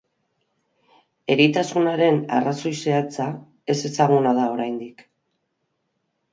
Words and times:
Eritasunaren 1.35 2.17
arrazoi 2.39 2.73
zehatza 2.85 3.29
ezezaguna 3.77 4.35
da 4.41 4.51
oraindik. 4.57 5.09